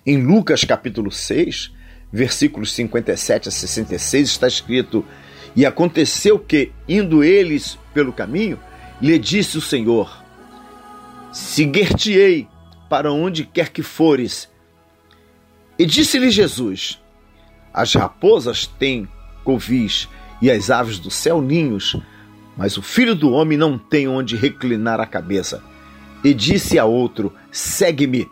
Em 0.07 0.23
Lucas 0.23 0.63
capítulo 0.63 1.11
6, 1.11 1.73
versículos 2.13 2.71
57 2.71 3.49
a 3.49 3.51
66, 3.51 4.29
está 4.29 4.47
escrito: 4.47 5.05
E 5.57 5.67
aconteceu 5.67 6.39
que, 6.39 6.71
indo 6.89 7.25
eles 7.25 7.77
pelo 7.93 8.13
caminho, 8.13 8.61
lhe 9.03 9.19
disse 9.19 9.59
o 9.59 9.61
Senhor: 9.61 10.23
Seguir-te-ei 11.33 12.47
para 12.89 13.13
onde 13.13 13.45
quer 13.45 13.71
que 13.71 13.83
fores. 13.83 14.49
E 15.77 15.85
disse-lhe 15.85 16.31
Jesus: 16.31 17.01
as 17.75 17.93
raposas 17.95 18.67
têm 18.67 19.09
covis 19.43 20.09
e 20.41 20.51
as 20.51 20.71
aves 20.71 20.99
do 20.99 21.11
céu 21.11 21.41
ninhos, 21.43 21.97
mas 22.57 22.77
o 22.77 22.83
filho 22.83 23.15
do 23.15 23.31
homem 23.31 23.57
não 23.57 23.79
tem 23.79 24.09
onde 24.09 24.37
reclinar 24.37 25.01
a 25.01 25.07
cabeça. 25.07 25.63
E 26.25 26.35
disse 26.35 26.79
a 26.79 26.85
outro: 26.85 27.33
Segue-me. 27.53 28.29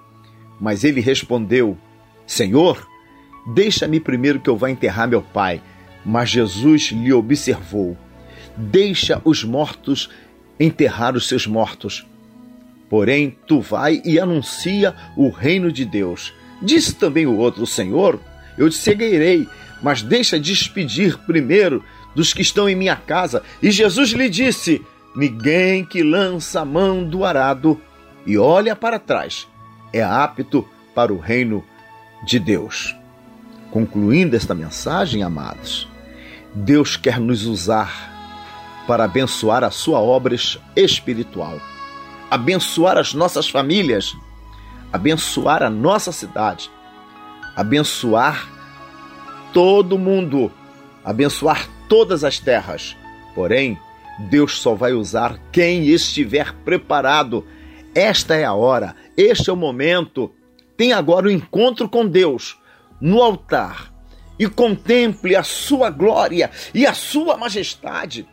Mas 0.61 0.83
ele 0.83 1.01
respondeu: 1.01 1.79
Senhor, 2.27 2.87
deixa-me 3.55 4.01
primeiro 4.01 4.41
que 4.41 4.51
eu 4.51 4.57
vá 4.57 4.69
enterrar 4.71 5.09
meu 5.09 5.23
pai. 5.23 5.63
Mas 6.05 6.31
Jesus 6.31 6.91
lhe 6.93 7.13
observou: 7.13 7.97
Deixa 8.57 9.21
os 9.25 9.45
mortos 9.45 10.11
enterrar 10.59 11.15
os 11.15 11.29
seus 11.29 11.47
mortos. 11.47 12.07
Porém, 12.89 13.37
tu 13.47 13.61
vai 13.61 14.01
e 14.05 14.19
anuncia 14.19 14.95
o 15.17 15.29
reino 15.29 15.71
de 15.71 15.85
Deus. 15.85 16.33
Disse 16.61 16.95
também 16.95 17.27
o 17.27 17.37
outro: 17.37 17.67
Senhor, 17.67 18.21
eu 18.57 18.69
te 18.71 18.77
seguirei, 18.77 19.47
mas 19.83 20.03
deixa 20.03 20.41
despedir 20.41 21.19
primeiro 21.19 21.85
dos 22.17 22.33
que 22.33 22.41
estão 22.41 22.67
em 22.67 22.75
minha 22.75 22.97
casa. 22.97 23.43
E 23.63 23.71
Jesus 23.71 24.11
lhe 24.11 24.29
disse: 24.31 24.85
Ninguém 25.15 25.85
que 25.85 26.03
lança 26.03 26.63
a 26.63 26.65
mão 26.65 27.05
do 27.05 27.25
arado 27.25 27.79
e 28.27 28.37
olha 28.39 28.75
para 28.75 28.99
trás 28.99 29.47
é 29.93 30.03
apto 30.03 30.67
para 30.95 31.13
o 31.13 31.19
reino 31.19 31.63
de 32.25 32.39
Deus. 32.39 32.97
Concluindo 33.71 34.35
esta 34.35 34.55
mensagem, 34.55 35.23
amados, 35.23 35.87
Deus 36.55 36.97
quer 36.97 37.21
nos 37.21 37.45
usar 37.45 38.15
para 38.87 39.05
abençoar 39.05 39.63
a 39.63 39.71
sua 39.71 40.01
obra 40.01 40.35
espiritual, 40.75 41.61
abençoar 42.31 42.97
as 42.97 43.13
nossas 43.13 43.49
famílias, 43.49 44.17
abençoar 44.93 45.63
a 45.63 45.69
nossa 45.69 46.13
cidade, 46.13 46.71
abençoar 47.55 48.49
todo 49.53 49.99
mundo, 49.99 50.51
abençoar 51.05 51.69
todas 51.89 52.25
as 52.25 52.39
terras. 52.39 52.97
Porém, 53.35 53.79
Deus 54.19 54.59
só 54.59 54.75
vai 54.75 54.93
usar 54.93 55.39
quem 55.53 55.87
estiver 55.87 56.53
preparado. 56.65 57.47
Esta 57.95 58.35
é 58.35 58.45
a 58.45 58.55
hora, 58.55 58.95
este 59.17 59.51
é 59.51 59.53
o 59.53 59.57
momento. 59.57 60.33
Tem 60.77 60.93
agora 60.93 61.27
o 61.27 61.29
um 61.29 61.33
encontro 61.33 61.89
com 61.89 62.07
Deus 62.07 62.59
no 63.01 63.23
altar 63.23 63.93
e 64.39 64.47
contemple 64.47 65.35
a 65.35 65.43
sua 65.43 65.91
glória 65.91 66.51
e 66.75 66.87
a 66.87 66.93
sua 66.93 67.37
majestade. 67.37 68.27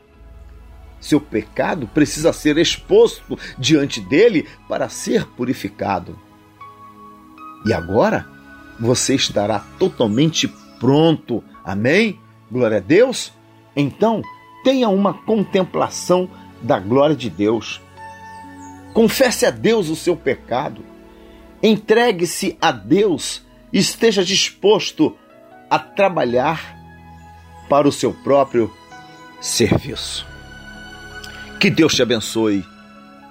Seu 1.00 1.20
pecado 1.20 1.88
precisa 1.88 2.32
ser 2.32 2.58
exposto 2.58 3.38
diante 3.58 4.00
dele 4.00 4.48
para 4.68 4.88
ser 4.88 5.26
purificado. 5.26 6.18
E 7.66 7.74
agora 7.74 8.28
você 8.80 9.16
estará 9.16 9.60
totalmente 9.78 10.48
pronto. 10.80 11.44
Amém? 11.64 12.20
Glória 12.52 12.78
a 12.78 12.82
Deus. 12.82 13.34
Então, 13.76 14.22
tenha 14.64 14.90
uma 14.90 15.14
contemplação 15.14 16.30
da 16.62 16.80
glória 16.80 17.16
de 17.16 17.30
Deus. 17.30 17.82
Confesse 18.94 19.46
a 19.46 19.52
Deus 19.52 19.90
o 19.90 19.96
seu 19.96 20.16
pecado. 20.16 20.84
Entregue-se 21.62 22.58
a 22.62 22.72
Deus 22.72 23.42
esteja 23.74 24.24
disposto 24.24 25.18
a 25.70 25.80
trabalhar 25.80 26.78
para 27.68 27.88
o 27.88 27.92
seu 27.92 28.14
próprio 28.14 28.72
serviço. 29.42 30.28
Que 31.60 31.72
Deus 31.72 31.96
te 31.96 32.04
abençoe 32.04 32.64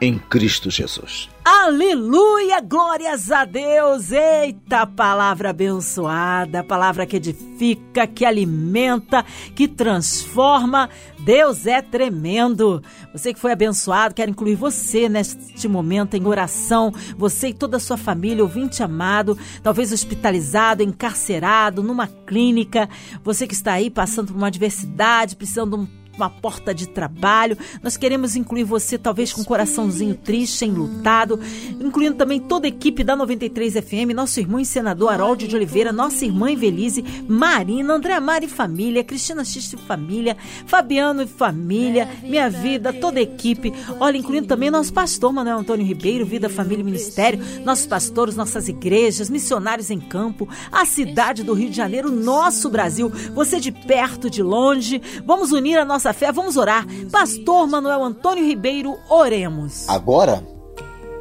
em 0.03 0.19
Cristo 0.19 0.69
Jesus. 0.69 1.31
Aleluia, 1.45 2.61
glórias 2.61 3.31
a 3.31 3.45
Deus. 3.45 4.11
Eita, 4.11 4.85
palavra 4.85 5.51
abençoada, 5.51 6.65
palavra 6.65 7.07
que 7.07 7.17
edifica, 7.19 8.05
que 8.05 8.25
alimenta, 8.25 9.25
que 9.55 9.69
transforma. 9.69 10.91
Deus 11.21 11.67
é 11.69 11.81
tremendo. 11.81 12.83
Você 13.13 13.33
que 13.33 13.39
foi 13.39 13.53
abençoado, 13.53 14.13
quero 14.13 14.33
incluir 14.33 14.57
você 14.57 15.09
neste 15.09 15.69
momento 15.69 16.17
em 16.17 16.27
oração. 16.27 16.93
Você 17.17 17.49
e 17.49 17.55
toda 17.55 17.77
a 17.77 17.81
sua 17.81 17.97
família, 17.97 18.43
ouvinte 18.43 18.83
amado, 18.83 19.39
talvez 19.63 19.93
hospitalizado, 19.93 20.83
encarcerado, 20.83 21.81
numa 21.81 22.09
clínica. 22.09 22.89
Você 23.23 23.47
que 23.47 23.55
está 23.55 23.75
aí 23.75 23.89
passando 23.89 24.33
por 24.33 24.37
uma 24.37 24.49
adversidade, 24.49 25.37
precisando 25.37 25.77
de 25.77 25.83
um 25.85 26.02
uma 26.23 26.31
porta 26.31 26.73
de 26.75 26.89
trabalho. 26.89 27.59
Nós 27.83 27.97
queremos 27.97 28.37
incluir 28.37 28.65
você, 28.65 28.97
talvez 28.97 29.33
com 29.33 29.41
um 29.41 29.45
coraçãozinho 29.45 30.15
triste, 30.15 30.65
enlutado, 30.65 31.39
incluindo 31.81 32.17
também 32.17 32.41
toda 32.41 32.67
a 32.67 32.69
equipe 32.69 33.03
da 33.03 33.17
93 33.17 33.75
FM, 33.75 34.15
nosso 34.15 34.39
irmão 34.39 34.61
e 34.61 34.65
senador 34.65 35.13
Harold 35.13 35.47
de 35.47 35.57
Oliveira, 35.57 35.93
nossa 35.93 36.25
irmã 36.25 36.51
Evelise, 36.51 37.05
Marina, 37.29 37.95
André 37.95 38.19
Mari 38.21 38.47
família, 38.47 39.03
Cristina 39.03 39.45
X 39.45 39.73
e 39.73 39.77
família, 39.77 40.37
Fabiano 40.67 41.23
e 41.23 41.27
família, 41.27 42.09
minha 42.23 42.49
vida, 42.49 42.93
toda 42.93 43.19
a 43.19 43.23
equipe. 43.23 43.73
Olha, 43.99 44.17
incluindo 44.17 44.47
também 44.47 44.71
nosso 44.71 44.93
pastor 44.93 45.33
Manuel 45.33 45.59
Antônio 45.59 45.85
Ribeiro, 45.85 46.25
Vida, 46.25 46.49
Família 46.49 46.83
e 46.83 46.85
Ministério, 46.85 47.41
nossos 47.65 47.87
pastores, 47.87 48.37
nossas 48.37 48.69
igrejas, 48.69 49.29
missionários 49.29 49.91
em 49.91 49.99
campo, 49.99 50.49
a 50.71 50.85
cidade 50.85 51.43
do 51.43 51.55
Rio 51.55 51.71
de 51.71 51.77
Janeiro, 51.77 52.11
nosso 52.11 52.71
Brasil. 52.71 53.11
Você 53.35 53.59
de 53.59 53.73
perto, 53.73 54.31
de 54.31 54.43
longe, 54.43 55.01
vamos 55.25 55.53
unir 55.53 55.79
a 55.79 55.85
nossa 55.85 56.12
fé, 56.13 56.33
vamos 56.33 56.57
orar. 56.57 56.87
Pastor 57.11 57.67
Manuel 57.67 58.03
Antônio 58.03 58.45
Ribeiro, 58.45 58.99
oremos. 59.09 59.89
Agora, 59.89 60.43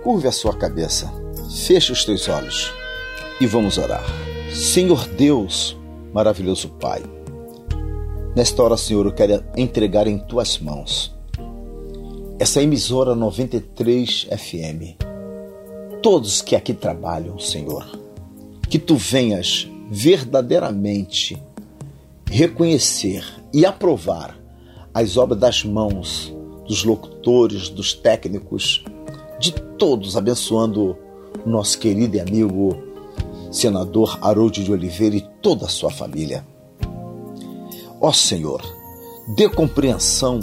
curve 0.03 0.27
a 0.27 0.31
sua 0.31 0.55
cabeça, 0.55 1.11
feche 1.65 1.91
os 1.91 2.05
teus 2.05 2.27
olhos 2.27 2.71
e 3.39 3.45
vamos 3.45 3.77
orar. 3.77 4.03
Senhor 4.53 5.07
Deus, 5.07 5.77
maravilhoso 6.13 6.69
Pai, 6.69 7.01
nesta 8.35 8.61
hora, 8.61 8.77
Senhor, 8.77 9.05
eu 9.05 9.13
quero 9.13 9.43
entregar 9.55 10.07
em 10.07 10.17
tuas 10.17 10.59
mãos 10.59 11.15
essa 12.41 12.59
emissora 12.59 13.13
93 13.13 14.27
FM. 14.31 14.97
Todos 16.01 16.41
que 16.41 16.55
aqui 16.55 16.73
trabalham, 16.73 17.37
Senhor, 17.37 17.85
que 18.67 18.79
tu 18.79 18.95
venhas 18.95 19.69
verdadeiramente 19.91 21.37
reconhecer 22.25 23.23
e 23.53 23.63
aprovar 23.63 24.40
as 24.93 25.17
obras 25.17 25.39
das 25.39 25.63
mãos 25.63 26.33
dos 26.67 26.83
locutores, 26.83 27.69
dos 27.69 27.93
técnicos, 27.93 28.83
de 29.39 29.51
todos, 29.51 30.15
abençoando 30.15 30.97
o 31.45 31.49
nosso 31.49 31.77
querido 31.79 32.15
e 32.15 32.19
amigo 32.19 32.77
senador 33.51 34.17
Harold 34.21 34.63
de 34.63 34.71
Oliveira 34.71 35.15
e 35.15 35.27
toda 35.41 35.65
a 35.65 35.69
sua 35.69 35.91
família. 35.91 36.45
Ó 37.99 38.11
Senhor, 38.11 38.61
dê 39.35 39.49
compreensão 39.49 40.39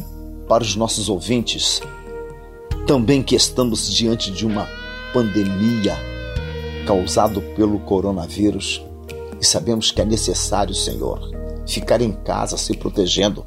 para 0.48 0.62
os 0.62 0.76
nossos 0.76 1.08
ouvintes, 1.08 1.80
também 2.86 3.22
que 3.22 3.34
estamos 3.34 3.90
diante 3.90 4.30
de 4.30 4.46
uma 4.46 4.68
pandemia 5.12 5.96
causada 6.86 7.40
pelo 7.54 7.78
coronavírus 7.80 8.82
e 9.40 9.46
sabemos 9.46 9.90
que 9.90 10.00
é 10.00 10.04
necessário, 10.04 10.74
Senhor, 10.74 11.20
ficar 11.66 12.00
em 12.00 12.12
casa 12.12 12.56
se 12.56 12.76
protegendo 12.76 13.44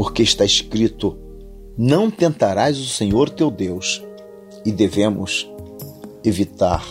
porque 0.00 0.22
está 0.22 0.46
escrito: 0.46 1.14
Não 1.76 2.10
tentarás 2.10 2.80
o 2.80 2.86
Senhor 2.86 3.28
teu 3.28 3.50
Deus, 3.50 4.02
e 4.64 4.72
devemos 4.72 5.46
evitar 6.24 6.82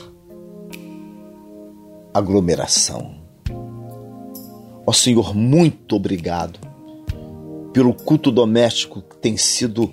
aglomeração. 2.13 3.15
Ó 4.85 4.93
Senhor, 4.93 5.35
muito 5.35 5.95
obrigado 5.95 6.59
pelo 7.73 7.95
culto 7.95 8.31
doméstico 8.31 9.01
que 9.01 9.17
tem 9.17 9.35
sido 9.37 9.91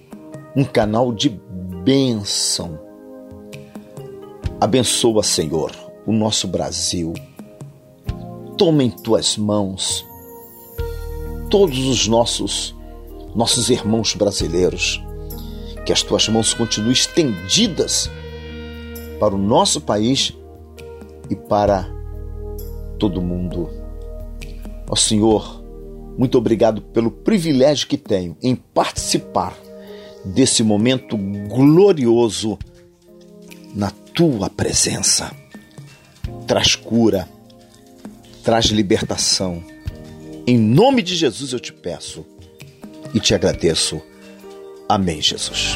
um 0.55 0.63
canal 0.63 1.11
de 1.11 1.31
bênção. 1.83 2.79
Abençoa, 4.61 5.23
Senhor, 5.23 5.73
o 6.07 6.13
nosso 6.13 6.47
Brasil. 6.47 7.15
Toma 8.59 8.85
em 8.85 8.91
tuas 8.91 9.39
mãos 9.39 10.05
todos 11.49 11.79
os 11.79 12.07
nossos 12.07 12.76
nossos 13.37 13.68
irmãos 13.68 14.14
brasileiros. 14.14 15.03
Que 15.85 15.92
as 15.92 16.03
tuas 16.03 16.29
mãos 16.29 16.55
continuem 16.55 16.92
estendidas 16.92 18.11
para 19.20 19.35
o 19.35 19.38
nosso 19.38 19.81
país 19.81 20.33
e 21.31 21.37
para 21.37 21.87
todo 22.99 23.22
mundo. 23.22 23.68
Ó 24.88 24.96
Senhor, 24.96 25.62
muito 26.18 26.38
obrigado 26.38 26.81
pelo 26.81 27.11
privilégio 27.11 27.87
que 27.87 27.99
tenho 27.99 28.37
em 28.42 28.57
participar 28.57 29.57
desse 30.25 30.62
momento 30.62 31.16
glorioso 31.16 32.59
na 33.75 33.90
tua 33.90 34.49
presença. 34.49 35.31
Traz 36.46 36.75
cura, 36.75 37.29
traz 38.42 38.66
libertação. 38.66 39.62
Em 40.46 40.59
nome 40.59 41.03
de 41.03 41.14
Jesus 41.14 41.53
eu 41.53 41.61
te 41.61 41.72
peço 41.72 42.25
e 43.17 43.21
te 43.21 43.35
agradeço. 43.35 44.03
Amém, 44.87 45.23
Jesus. 45.23 45.75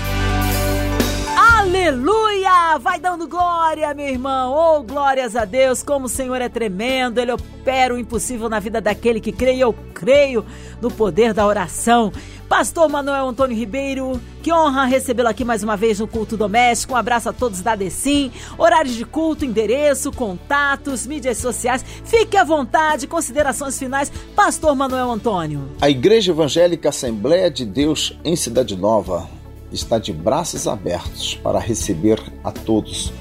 Aleluia! 1.35 2.77
Vai 2.79 3.01
dando 3.01 3.27
glória, 3.27 3.95
meu 3.95 4.09
irmão. 4.09 4.53
Oh, 4.53 4.83
glórias 4.83 5.35
a 5.35 5.47
Deus, 5.47 5.83
como 5.83 6.05
o 6.05 6.09
Senhor 6.09 6.43
é 6.43 6.51
tremendo. 6.51 7.19
Ele 7.19 7.33
opera 7.33 7.95
o 7.95 7.99
impossível 7.99 8.51
na 8.51 8.61
vida 8.61 8.79
daquele 8.79 9.21
que 9.21 9.33
crê 9.33 9.55
e 9.55 9.61
eu 9.61 9.75
creio 9.95 10.45
no 10.83 10.91
poder 10.91 11.33
da 11.33 11.47
oração. 11.47 12.13
Pastor 12.51 12.89
Manuel 12.89 13.29
Antônio 13.29 13.57
Ribeiro, 13.57 14.21
que 14.43 14.53
honra 14.53 14.85
recebê-lo 14.85 15.29
aqui 15.29 15.45
mais 15.45 15.63
uma 15.63 15.77
vez 15.77 16.01
no 16.01 16.09
Culto 16.09 16.37
Doméstico. 16.37 16.95
Um 16.95 16.97
abraço 16.97 17.29
a 17.29 17.33
todos 17.33 17.61
da 17.61 17.77
Decim. 17.77 18.33
Horários 18.59 18.97
de 18.97 19.05
culto, 19.05 19.45
endereço, 19.45 20.11
contatos, 20.11 21.07
mídias 21.07 21.39
sociais. 21.39 21.85
Fique 22.05 22.37
à 22.37 22.43
vontade, 22.43 23.07
considerações 23.07 23.79
finais. 23.79 24.11
Pastor 24.35 24.75
Manuel 24.75 25.13
Antônio. 25.13 25.71
A 25.81 25.89
Igreja 25.89 26.33
Evangélica 26.33 26.89
Assembleia 26.89 27.49
de 27.49 27.65
Deus 27.65 28.19
em 28.25 28.35
Cidade 28.35 28.77
Nova 28.77 29.31
está 29.71 30.01
de 30.01 30.13
braços 30.13 30.67
abertos 30.67 31.37
para 31.37 31.61
receber 31.61 32.21
a 32.43 32.51
todos 32.51 33.13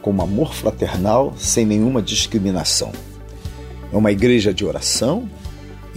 com 0.00 0.22
amor 0.22 0.54
fraternal, 0.54 1.34
sem 1.36 1.66
nenhuma 1.66 2.00
discriminação. 2.00 2.90
É 3.92 3.96
uma 3.98 4.10
igreja 4.10 4.54
de 4.54 4.64
oração 4.64 5.28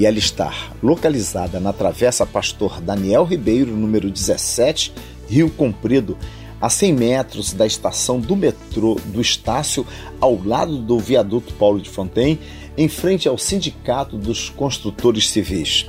e 0.02 0.06
ela 0.08 0.18
está 0.18 0.52
localizada 0.82 1.60
na 1.60 1.72
Travessa 1.72 2.26
Pastor 2.26 2.82
Daniel 2.82 3.24
Ribeiro, 3.24 3.78
número 3.78 4.10
17, 4.10 4.92
Rio 5.30 5.48
Comprido, 5.52 6.18
a 6.60 6.72
100 6.72 6.94
metros 6.94 7.54
da 7.54 7.68
estação 7.68 8.20
do 8.20 8.36
metrô 8.36 8.96
do 9.06 9.22
Estácio, 9.22 9.86
ao 10.20 10.44
lado 10.44 10.80
do 10.80 10.98
viaduto 10.98 11.54
Paulo 11.54 11.80
de 11.80 11.88
Fontaine, 11.88 12.40
em 12.76 12.88
frente 12.88 13.28
ao 13.28 13.38
Sindicato 13.38 14.18
dos 14.18 14.50
Construtores 14.50 15.30
Civis. 15.30 15.86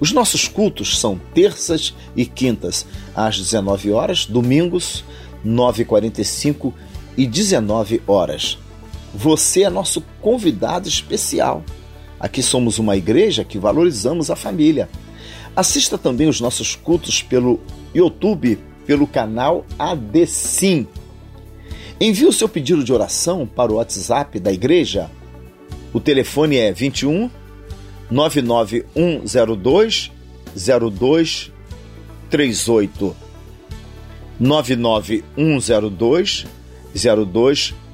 Os 0.00 0.10
nossos 0.10 0.48
cultos 0.48 0.98
são 0.98 1.16
terças 1.32 1.94
e 2.16 2.26
quintas, 2.26 2.84
às 3.14 3.38
19 3.38 3.92
horas, 3.92 4.26
domingos, 4.26 5.04
9h45 5.46 6.72
e 7.16 7.24
19 7.28 8.02
horas. 8.08 8.58
Você 9.14 9.62
é 9.62 9.70
nosso 9.70 10.02
convidado 10.20 10.88
especial. 10.88 11.62
Aqui 12.18 12.42
somos 12.42 12.78
uma 12.78 12.96
igreja 12.96 13.44
que 13.44 13.58
valorizamos 13.58 14.30
a 14.30 14.36
família. 14.36 14.88
Assista 15.54 15.98
também 15.98 16.28
os 16.28 16.40
nossos 16.40 16.74
cultos 16.74 17.22
pelo 17.22 17.60
YouTube, 17.94 18.58
pelo 18.86 19.06
canal 19.06 19.66
ADCIM. 19.78 20.88
Envie 22.00 22.26
o 22.26 22.32
seu 22.32 22.48
pedido 22.48 22.82
de 22.84 22.92
oração 22.92 23.46
para 23.46 23.72
o 23.72 23.76
WhatsApp 23.76 24.38
da 24.38 24.52
igreja. 24.52 25.10
O 25.92 26.00
telefone 26.00 26.56
é 26.56 26.72
21 26.72 27.30
99102 28.10 30.10
0238. 30.54 33.16
99102 34.38 36.46
0238. 36.94 37.85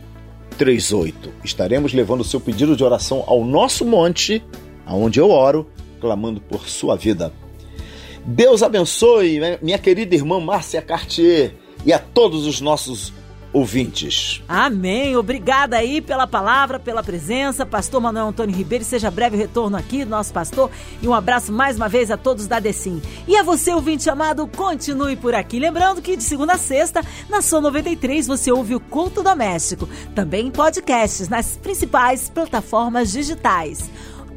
Estaremos 1.44 1.92
levando 1.92 2.20
o 2.20 2.24
seu 2.24 2.40
pedido 2.40 2.76
de 2.76 2.84
oração 2.84 3.24
ao 3.26 3.44
nosso 3.44 3.84
monte, 3.84 4.42
aonde 4.86 5.20
eu 5.20 5.30
oro, 5.30 5.66
clamando 6.00 6.40
por 6.40 6.68
sua 6.68 6.96
vida. 6.96 7.32
Deus 8.24 8.62
abençoe 8.62 9.40
minha 9.60 9.78
querida 9.78 10.14
irmã 10.14 10.38
Márcia 10.38 10.80
Cartier 10.80 11.54
e 11.84 11.92
a 11.92 11.98
todos 11.98 12.46
os 12.46 12.60
nossos 12.60 13.12
ouvintes. 13.52 14.42
Amém. 14.48 15.16
Obrigada 15.16 15.76
aí 15.76 16.00
pela 16.00 16.26
palavra, 16.26 16.78
pela 16.78 17.02
presença. 17.02 17.66
Pastor 17.66 18.00
Manuel 18.00 18.28
Antônio 18.28 18.56
Ribeiro, 18.56 18.84
seja 18.84 19.10
breve 19.10 19.36
retorno 19.36 19.76
aqui, 19.76 20.04
nosso 20.04 20.32
pastor. 20.32 20.70
E 21.00 21.08
um 21.08 21.14
abraço 21.14 21.52
mais 21.52 21.76
uma 21.76 21.88
vez 21.88 22.10
a 22.10 22.16
todos 22.16 22.46
da 22.46 22.58
Decim. 22.58 23.02
E 23.26 23.36
a 23.36 23.42
você, 23.42 23.72
ouvinte 23.72 24.08
amado, 24.08 24.46
continue 24.46 25.16
por 25.16 25.34
aqui. 25.34 25.58
Lembrando 25.58 26.00
que 26.00 26.16
de 26.16 26.22
segunda 26.22 26.54
a 26.54 26.58
sexta, 26.58 27.04
na 27.28 27.42
sua 27.42 27.60
93, 27.60 28.26
você 28.26 28.50
ouve 28.50 28.74
o 28.74 28.80
Culto 28.80 29.22
Doméstico. 29.22 29.88
Também 30.14 30.46
em 30.46 30.50
podcasts 30.50 31.28
nas 31.28 31.56
principais 31.56 32.30
plataformas 32.30 33.12
digitais. 33.12 33.90